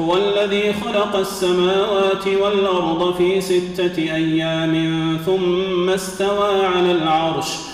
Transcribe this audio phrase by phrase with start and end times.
[0.00, 4.74] هو الذي خلق السماوات والأرض في ستة أيام
[5.26, 7.73] ثم استوى على العرش.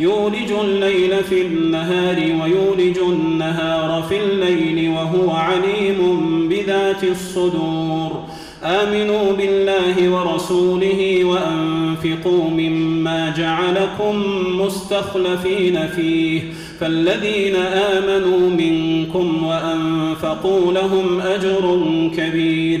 [0.00, 5.98] يولج الليل في النهار ويولج النهار في الليل وهو عليم
[6.48, 8.24] بذات الصدور.
[8.64, 14.24] آمنوا بالله ورسوله وأنفقوا مما جعلكم
[14.60, 16.42] مستخلفين فيه.
[16.80, 21.80] فالذين آمنوا منكم وأنفقوا لهم أجر
[22.16, 22.80] كبير.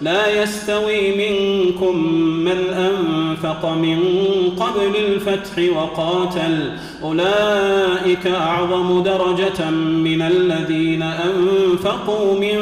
[0.00, 3.98] لا يستوي منكم من أنفق من
[4.60, 6.72] قبل الفتح وقاتل.
[7.02, 12.58] أولئك أعظم درجة من الذين أنفقوا من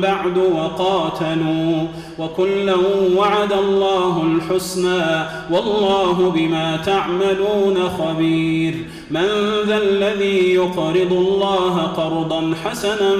[0.00, 1.86] بعد وقاتلوا.
[2.18, 2.74] وكلا
[3.16, 5.26] وعد الله الحسنى.
[5.50, 8.74] والله بما تعملون خبير.
[9.10, 9.26] من
[9.66, 13.16] ذا الذي يقرض الله قرضا حسنا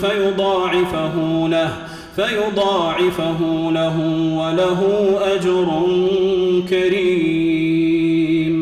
[0.00, 1.72] فيضاعفه له.
[2.16, 3.96] فيضاعفه له
[4.38, 4.80] وله
[5.34, 5.68] أجر
[6.70, 8.54] كريم.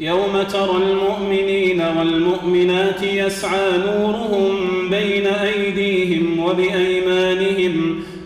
[0.00, 4.54] يوم ترى المؤمنين والمؤمنات يسعى نورهم
[4.90, 6.93] بين أيديهم وبايمانهم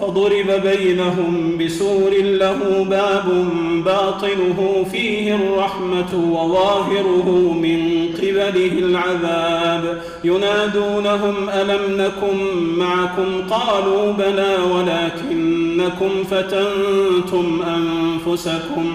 [0.00, 3.48] فضرب بينهم بسور له باب
[3.84, 10.02] باطنه فيه الرحمة وظاهره من قبله العذاب.
[10.24, 12.36] ينادونهم ألم نكن
[12.78, 18.94] معكم؟ قالوا بلى ولكنكم فتنتم أنفسكم.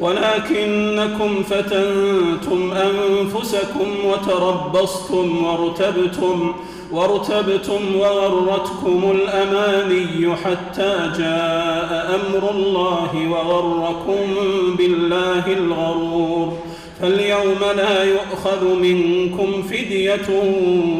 [0.00, 6.54] ولكنكم فتنتم أنفسكم وتربصتم وارتبتم.
[6.92, 14.34] وارتبتم وغرتكم الأماني حتى جاء أمر الله وغركم
[14.78, 16.58] بالله الغرور.
[17.00, 20.28] فاليوم لا يؤخذ منكم فدية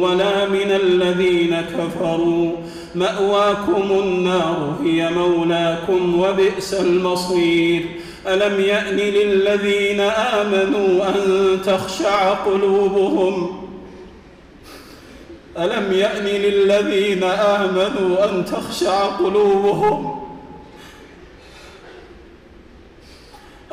[0.01, 2.51] ولا من الذين كفروا.
[2.95, 7.81] مأواكم النار هي مولاكم وبئس المصير.
[8.27, 13.62] ألم يأن للذين آمنوا أن تخشع قلوبهم؟
[15.57, 20.23] ألم يأن للذين آمنوا أن تخشع قلوبهم؟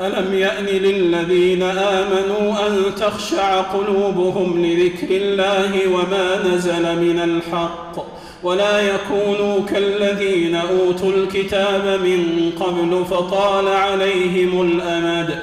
[0.01, 8.07] ألم يأن للذين آمنوا أن تخشع قلوبهم لذكر الله وما نزل من الحق
[8.43, 15.43] ولا يكونوا كالذين أوتوا الكتاب من قبل فطال عليهم الأمد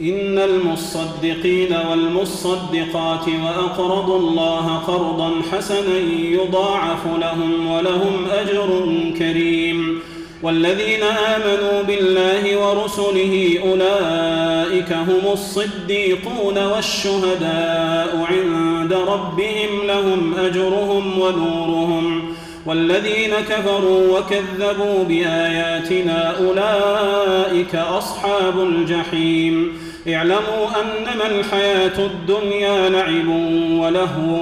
[0.00, 5.98] إن المصدقين والمصدقات وأقرضوا الله قرضا حسنا
[6.30, 8.68] يضاعف لهم ولهم أجر
[9.18, 10.00] كريم.
[10.42, 22.34] والذين آمنوا بالله ورسله أولئك هم الصديقون والشهداء عند ربهم لهم أجرهم ونورهم.
[22.66, 29.85] والذين كفروا وكذبوا بآياتنا أولئك أصحاب الجحيم.
[30.08, 33.28] اعلموا أنما الحياة الدنيا لعب
[33.80, 34.36] ولهو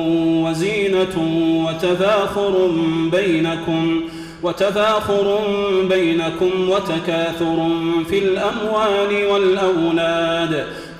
[0.49, 1.17] وزينة
[1.67, 2.71] وتفاخر
[3.13, 4.01] بينكم
[4.43, 5.39] وتفاخر
[5.89, 7.69] بينكم وتكاثر
[8.11, 10.67] في الأموال والأولاد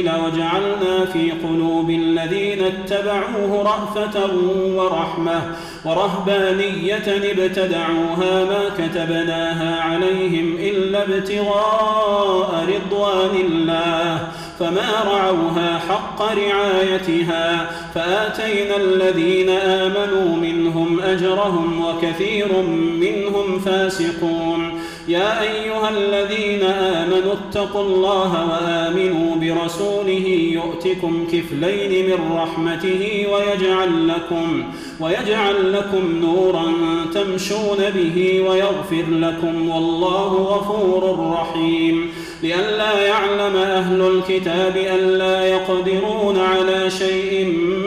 [0.00, 4.30] الإنجيل وجعلنا في قلوب الذين اتبعوه رأفة
[4.74, 5.42] ورحمة
[5.84, 19.50] ورهبانية ابتدعوها ما كتبناها عليهم إلا ابتغاء رضوان الله فما رعوها حق رعايتها فآتينا الذين
[19.50, 22.62] آمنوا منهم أجرهم وكثير
[23.00, 24.79] منهم فاسقون
[25.10, 34.64] يا أيها الذين آمنوا اتقوا الله وآمنوا برسوله يؤتكم كفلين من رحمته ويجعل لكم
[35.00, 36.72] ويجعل لكم نورا
[37.14, 42.10] تمشون به ويغفر لكم والله غفور رحيم
[42.42, 47.44] لئلا يعلم أهل الكتاب ألا يقدرون على شيء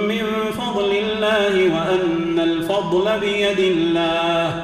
[0.07, 4.63] من فضل الله وأن الفضل بيد الله